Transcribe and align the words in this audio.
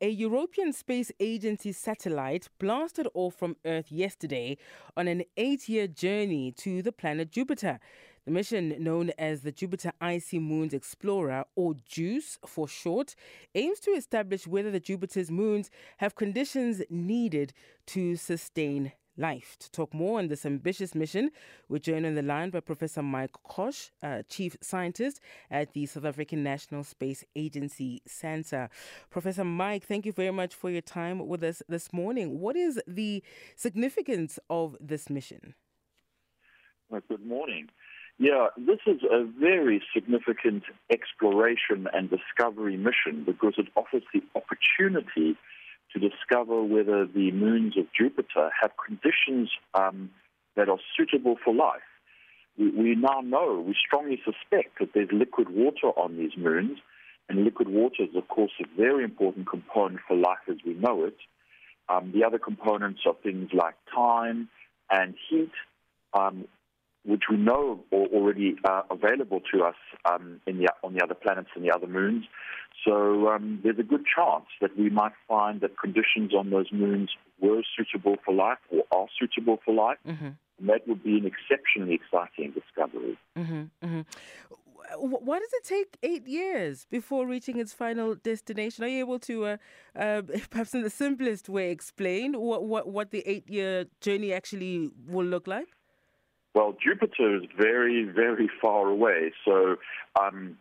A 0.00 0.08
European 0.08 0.72
Space 0.72 1.10
Agency 1.18 1.72
satellite 1.72 2.48
blasted 2.60 3.08
off 3.12 3.34
from 3.34 3.56
Earth 3.64 3.90
yesterday 3.90 4.56
on 4.96 5.08
an 5.08 5.24
eight 5.36 5.68
year 5.68 5.88
journey 5.88 6.52
to 6.58 6.80
the 6.80 6.92
planet 6.92 7.32
Jupiter. 7.32 7.80
The 8.24 8.30
mission, 8.30 8.76
known 8.78 9.10
as 9.18 9.40
the 9.40 9.50
Jupiter 9.50 9.90
Icy 10.00 10.38
Moons 10.38 10.72
Explorer, 10.72 11.44
or 11.56 11.74
JUICE 11.84 12.38
for 12.46 12.68
short, 12.68 13.16
aims 13.56 13.80
to 13.80 13.90
establish 13.90 14.46
whether 14.46 14.70
the 14.70 14.78
Jupiter's 14.78 15.32
moons 15.32 15.72
have 15.96 16.14
conditions 16.14 16.82
needed 16.88 17.52
to 17.86 18.14
sustain 18.14 18.92
life. 19.16 19.56
To 19.60 19.70
talk 19.70 19.94
more 19.94 20.18
on 20.18 20.28
this 20.28 20.44
ambitious 20.46 20.94
mission, 20.94 21.30
we're 21.68 21.78
joined 21.78 22.06
on 22.06 22.14
the 22.14 22.22
line 22.22 22.50
by 22.50 22.60
Professor 22.60 23.02
Mike 23.02 23.32
Kosch, 23.48 23.90
uh, 24.02 24.22
Chief 24.28 24.56
Scientist 24.60 25.20
at 25.50 25.72
the 25.72 25.86
South 25.86 26.04
African 26.04 26.42
National 26.42 26.84
Space 26.84 27.24
Agency, 27.34 28.02
SANSA. 28.08 28.68
Professor 29.10 29.44
Mike, 29.44 29.84
thank 29.84 30.06
you 30.06 30.12
very 30.12 30.32
much 30.32 30.54
for 30.54 30.70
your 30.70 30.82
time 30.82 31.26
with 31.26 31.42
us 31.42 31.62
this 31.68 31.92
morning. 31.92 32.40
What 32.40 32.56
is 32.56 32.80
the 32.86 33.22
significance 33.54 34.38
of 34.48 34.76
this 34.80 35.10
mission? 35.10 35.54
Well, 36.88 37.02
good 37.08 37.24
morning. 37.26 37.68
Yeah, 38.18 38.48
this 38.56 38.78
is 38.86 39.02
a 39.02 39.24
very 39.24 39.82
significant 39.92 40.62
exploration 40.90 41.86
and 41.92 42.08
discovery 42.08 42.76
mission 42.76 43.24
because 43.26 43.54
it 43.58 43.66
offers 43.76 44.04
the 44.14 44.22
opportunity 44.34 45.36
to 45.96 46.08
discover 46.08 46.62
whether 46.62 47.06
the 47.06 47.30
moons 47.32 47.76
of 47.78 47.86
Jupiter 47.98 48.50
have 48.60 48.72
conditions 48.84 49.50
um, 49.74 50.10
that 50.54 50.68
are 50.68 50.78
suitable 50.96 51.36
for 51.42 51.54
life. 51.54 51.80
We, 52.58 52.70
we 52.70 52.94
now 52.94 53.20
know, 53.22 53.64
we 53.66 53.74
strongly 53.74 54.20
suspect 54.24 54.78
that 54.78 54.90
there's 54.94 55.08
liquid 55.12 55.48
water 55.50 55.88
on 55.96 56.18
these 56.18 56.36
moons, 56.36 56.78
and 57.28 57.44
liquid 57.44 57.68
water 57.68 58.02
is, 58.02 58.14
of 58.14 58.28
course, 58.28 58.52
a 58.60 58.66
very 58.76 59.04
important 59.04 59.48
component 59.48 60.00
for 60.06 60.16
life 60.16 60.44
as 60.50 60.56
we 60.66 60.74
know 60.74 61.04
it. 61.04 61.16
Um, 61.88 62.12
the 62.14 62.24
other 62.24 62.38
components 62.38 63.00
are 63.06 63.14
things 63.22 63.50
like 63.52 63.74
time 63.94 64.48
and 64.90 65.14
heat, 65.28 65.52
um, 66.12 66.46
which 67.06 67.24
we 67.30 67.36
know 67.36 67.80
are 67.92 68.06
already 68.06 68.56
uh, 68.68 68.82
available 68.90 69.40
to 69.52 69.62
us 69.62 69.76
um, 70.04 70.40
the, 70.46 70.68
on 70.82 70.94
the 70.94 71.02
other 71.02 71.14
planets 71.14 71.48
and 71.54 71.64
the 71.64 71.70
other 71.70 71.86
moons. 71.86 72.24
So 72.84 73.28
um, 73.28 73.60
there's 73.62 73.78
a 73.78 73.82
good 73.82 74.04
chance 74.14 74.46
that 74.60 74.76
we 74.78 74.90
might 74.90 75.12
find 75.28 75.60
that 75.60 75.78
conditions 75.78 76.34
on 76.36 76.50
those 76.50 76.70
moons 76.72 77.10
were 77.40 77.62
suitable 77.76 78.16
for 78.24 78.34
life 78.34 78.58
or 78.70 78.84
are 78.94 79.06
suitable 79.18 79.58
for 79.64 79.74
life. 79.74 79.98
Mm-hmm. 80.06 80.30
And 80.58 80.68
that 80.68 80.86
would 80.86 81.02
be 81.02 81.18
an 81.18 81.26
exceptionally 81.26 81.94
exciting 81.94 82.52
discovery. 82.52 83.18
Mm-hmm. 83.36 83.62
Mm-hmm. 83.84 84.00
Why 84.98 85.38
does 85.40 85.52
it 85.52 85.64
take 85.64 85.98
eight 86.02 86.26
years 86.28 86.86
before 86.90 87.26
reaching 87.26 87.58
its 87.58 87.72
final 87.72 88.14
destination? 88.14 88.84
Are 88.84 88.88
you 88.88 89.00
able 89.00 89.18
to, 89.20 89.44
uh, 89.44 89.56
uh, 89.96 90.22
perhaps 90.50 90.74
in 90.74 90.82
the 90.82 90.90
simplest 90.90 91.48
way, 91.48 91.70
explain 91.70 92.38
what, 92.38 92.64
what, 92.64 92.88
what 92.88 93.10
the 93.10 93.22
eight 93.26 93.48
year 93.50 93.86
journey 94.00 94.32
actually 94.32 94.90
will 95.08 95.26
look 95.26 95.46
like? 95.46 95.68
Well, 96.56 96.74
Jupiter 96.82 97.36
is 97.36 97.42
very, 97.54 98.04
very 98.04 98.48
far 98.62 98.88
away. 98.88 99.30
So 99.44 99.76
um, 100.18 100.56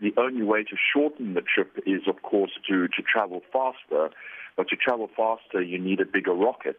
the 0.00 0.12
only 0.16 0.42
way 0.42 0.64
to 0.64 0.76
shorten 0.92 1.34
the 1.34 1.42
trip 1.42 1.78
is, 1.86 2.02
of 2.08 2.22
course, 2.22 2.50
to, 2.68 2.88
to 2.88 3.02
travel 3.02 3.42
faster. 3.52 4.10
But 4.56 4.68
to 4.70 4.76
travel 4.76 5.08
faster, 5.16 5.62
you 5.62 5.78
need 5.78 6.00
a 6.00 6.04
bigger 6.04 6.32
rocket. 6.32 6.78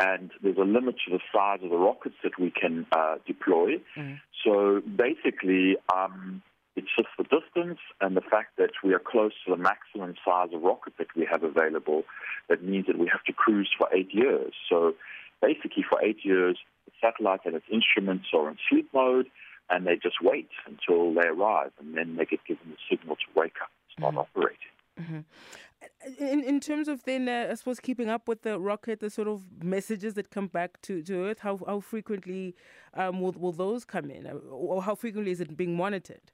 And 0.00 0.32
there's 0.42 0.56
a 0.56 0.62
limit 0.62 0.96
to 1.06 1.12
the 1.12 1.20
size 1.32 1.60
of 1.62 1.70
the 1.70 1.76
rockets 1.76 2.16
that 2.24 2.40
we 2.40 2.50
can 2.50 2.86
uh, 2.90 3.18
deploy. 3.24 3.80
Mm. 3.96 4.18
So 4.44 4.80
basically, 4.80 5.76
um, 5.94 6.42
it's 6.74 6.88
just 6.96 7.10
the 7.16 7.22
distance 7.22 7.78
and 8.00 8.16
the 8.16 8.20
fact 8.20 8.56
that 8.58 8.70
we 8.82 8.94
are 8.94 8.98
close 8.98 9.32
to 9.46 9.52
the 9.52 9.62
maximum 9.62 10.14
size 10.24 10.48
of 10.52 10.60
rocket 10.60 10.94
that 10.98 11.14
we 11.14 11.24
have 11.30 11.44
available 11.44 12.02
that 12.48 12.64
means 12.64 12.86
that 12.88 12.98
we 12.98 13.06
have 13.12 13.22
to 13.26 13.32
cruise 13.32 13.70
for 13.78 13.88
eight 13.94 14.12
years. 14.12 14.54
So 14.68 14.94
basically, 15.40 15.84
for 15.88 16.02
eight 16.02 16.24
years, 16.24 16.58
satellite 17.02 17.40
and 17.44 17.54
its 17.54 17.66
instruments 17.70 18.26
are 18.32 18.48
in 18.48 18.56
sleep 18.70 18.88
mode 18.94 19.26
and 19.72 19.86
they 19.86 19.96
just 19.96 20.16
wait 20.22 20.48
until 20.66 21.14
they 21.14 21.28
arrive, 21.28 21.72
and 21.80 21.96
then 21.96 22.16
they 22.16 22.24
get 22.24 22.44
given 22.44 22.64
the 22.70 22.76
signal 22.90 23.16
to 23.16 23.40
wake 23.40 23.56
up 23.62 23.70
and 23.70 23.92
start 23.98 24.14
mm-hmm. 24.14 24.38
operating. 24.38 24.74
Mm-hmm. 25.00 26.24
In 26.24 26.44
in 26.44 26.60
terms 26.60 26.88
of 26.88 27.02
then, 27.04 27.28
uh, 27.28 27.48
I 27.50 27.54
suppose 27.54 27.80
keeping 27.80 28.08
up 28.08 28.28
with 28.28 28.42
the 28.42 28.58
rocket, 28.58 29.00
the 29.00 29.10
sort 29.10 29.28
of 29.28 29.42
messages 29.62 30.14
that 30.14 30.30
come 30.30 30.46
back 30.46 30.80
to, 30.82 31.02
to 31.02 31.24
Earth, 31.26 31.40
how 31.40 31.58
how 31.66 31.80
frequently 31.80 32.54
um, 32.94 33.20
will 33.20 33.32
will 33.32 33.52
those 33.52 33.84
come 33.84 34.10
in, 34.10 34.26
uh, 34.26 34.34
or 34.50 34.82
how 34.82 34.94
frequently 34.94 35.32
is 35.32 35.40
it 35.40 35.56
being 35.56 35.76
monitored? 35.76 36.30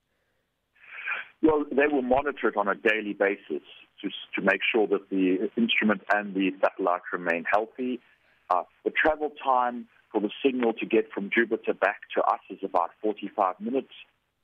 Well, 1.41 1.65
they 1.71 1.87
will 1.87 2.03
monitor 2.03 2.49
it 2.49 2.57
on 2.57 2.69
a 2.69 2.75
daily 2.75 3.15
basis 3.15 3.63
to 4.01 4.11
to 4.35 4.43
make 4.43 4.61
sure 4.71 4.87
that 4.89 5.09
the 5.11 5.51
instrument 5.57 6.03
and 6.13 6.35
the 6.35 6.51
satellite 6.61 7.03
remain 7.13 7.45
healthy. 7.51 8.01
Uh, 8.51 8.63
the 8.85 8.91
travel 8.91 9.31
time 9.45 9.87
for 10.11 10.21
the 10.21 10.31
signal 10.45 10.73
to 10.75 10.87
get 10.87 11.11
from 11.13 11.31
Jupiter 11.35 11.75
back 11.75 12.01
to 12.15 12.23
us 12.23 12.41
is 12.51 12.59
about 12.63 12.91
45 13.03 13.61
minutes. 13.61 13.93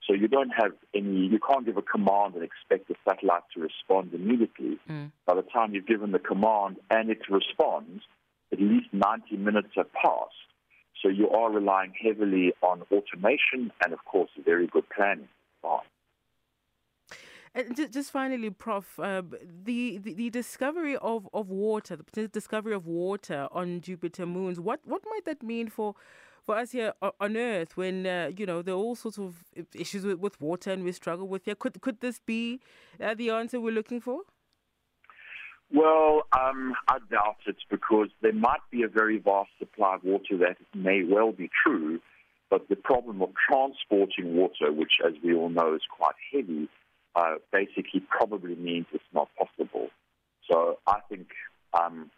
So 0.07 0.13
you 0.13 0.29
don't 0.29 0.51
have 0.51 0.73
any, 0.95 1.27
you 1.27 1.39
can't 1.39 1.65
give 1.65 1.79
a 1.79 1.83
command 1.83 2.35
and 2.35 2.45
expect 2.45 2.89
the 2.89 2.95
satellite 3.05 3.45
to 3.55 3.61
respond 3.61 4.13
immediately. 4.13 4.79
Mm. 4.89 5.13
By 5.27 5.35
the 5.35 5.43
time 5.43 5.75
you've 5.75 5.87
given 5.87 6.13
the 6.13 6.19
command 6.19 6.77
and 6.91 7.09
it 7.09 7.21
responds, 7.31 8.03
at 8.53 8.61
least 8.61 8.89
90 8.93 9.37
minutes 9.39 9.69
have 9.77 9.91
passed. 9.93 10.35
So 11.03 11.09
you 11.09 11.31
are 11.31 11.51
relying 11.51 11.93
heavily 12.03 12.53
on 12.63 12.83
automation 12.93 13.73
and, 13.83 13.93
of 13.93 14.05
course, 14.05 14.31
very 14.45 14.67
good 14.67 14.85
planning. 14.95 15.29
And 17.57 17.77
just 17.93 18.11
finally, 18.11 18.51
Prof, 18.51 18.99
uh, 18.99 19.23
the, 19.65 19.99
the, 19.99 20.15
the 20.15 20.31
discovery 20.31 20.97
of, 20.97 21.29
of 21.33 21.51
water, 21.51 21.97
the 22.13 22.27
discovery 22.27 22.75
of 22.75 22.87
water 22.87 23.47
on 23.53 23.81
Jupiter 23.81 24.27
moons, 24.27 24.59
what 24.59 24.81
what 24.85 25.03
might 25.09 25.25
that 25.27 25.41
mean 25.41 25.69
for 25.69 25.95
for 26.45 26.57
us 26.57 26.73
here 26.73 26.93
on 27.21 27.37
Earth 27.37 27.77
when 27.77 28.07
uh, 28.07 28.33
you 28.37 28.45
know 28.45 28.61
there 28.61 28.75
are 28.75 28.79
all 28.79 28.97
sorts 28.97 29.19
of 29.19 29.37
issues 29.73 30.05
with, 30.05 30.19
with 30.19 30.41
water 30.41 30.73
and 30.73 30.83
we 30.83 30.91
struggle 30.91 31.29
with 31.29 31.47
it? 31.47 31.61
Could 31.61 31.81
could 31.81 32.01
this 32.01 32.19
be 32.19 32.61
uh, 33.01 33.15
the 33.15 33.31
answer 33.31 33.61
we're 33.61 33.73
looking 33.73 34.01
for? 34.01 34.23
Well, 35.73 36.23
um, 36.37 36.75
I 36.89 36.99
doubt 37.09 37.37
it 37.47 37.57
because 37.71 38.09
there 38.21 38.33
might 38.33 38.61
be 38.71 38.83
a 38.83 38.89
very 38.89 39.19
vast 39.19 39.51
supply 39.61 39.95
of 39.95 40.05
water 40.05 40.37
that 40.39 40.57
may 40.75 41.05
well 41.05 41.31
be 41.31 41.51
true, 41.65 42.01
but 42.51 42.69
the 42.69 42.77
problem 42.77 43.23
of 43.23 43.31
transporting 43.49 44.37
water, 44.37 44.73
which, 44.73 44.93
as 45.05 45.15
we 45.25 45.35
all 45.35 45.49
know, 45.49 45.75
is 45.75 45.83
quite 45.91 46.15
heavy, 46.33 46.69
uh, 47.17 47.37
basically 47.53 48.01
probably 48.09 48.55
means 48.57 48.87
it's 48.93 49.05
not 49.13 49.29
possible. 49.39 49.89
So 50.51 50.79
I 50.87 51.01
think 51.09 51.29
um, 51.79 52.11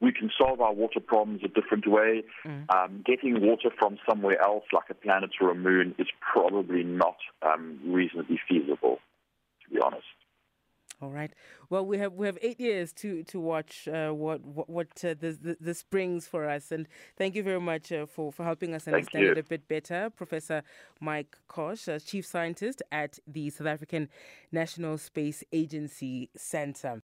we 0.00 0.12
can 0.12 0.30
solve 0.36 0.60
our 0.60 0.72
water 0.72 1.00
problems 1.00 1.42
a 1.44 1.48
different 1.48 1.86
way. 1.86 2.24
Mm. 2.44 2.66
Um, 2.74 3.02
getting 3.04 3.40
water 3.40 3.70
from 3.78 3.98
somewhere 4.08 4.40
else, 4.40 4.64
like 4.72 4.90
a 4.90 4.94
planet 4.94 5.30
or 5.40 5.50
a 5.50 5.54
moon, 5.54 5.94
is 5.98 6.08
probably 6.20 6.82
not 6.82 7.16
um, 7.42 7.78
reasonably 7.86 8.38
feasible, 8.48 8.68
to 8.68 8.72
be 8.74 8.88
honest. 8.88 9.03
All 11.04 11.10
right. 11.10 11.34
Well, 11.68 11.84
we 11.84 11.98
have 11.98 12.14
we 12.14 12.24
have 12.24 12.38
eight 12.40 12.58
years 12.58 12.90
to 12.94 13.24
to 13.24 13.38
watch 13.38 13.86
uh, 13.88 14.10
what 14.12 14.40
what, 14.40 14.70
what 14.70 15.04
uh, 15.04 15.14
this, 15.20 15.36
this 15.42 15.82
brings 15.82 16.26
for 16.26 16.48
us, 16.48 16.72
and 16.72 16.88
thank 17.18 17.34
you 17.34 17.42
very 17.42 17.60
much 17.60 17.92
uh, 17.92 18.06
for 18.06 18.32
for 18.32 18.42
helping 18.42 18.72
us 18.74 18.88
understand 18.88 19.24
it 19.24 19.36
a 19.36 19.42
bit 19.42 19.68
better, 19.68 20.08
Professor 20.08 20.62
Mike 21.02 21.36
Kosch, 21.46 21.94
uh, 21.94 21.98
Chief 21.98 22.24
Scientist 22.24 22.82
at 22.90 23.18
the 23.26 23.50
South 23.50 23.66
African 23.66 24.08
National 24.50 24.96
Space 24.96 25.44
Agency 25.52 26.30
SANSA. 26.38 27.02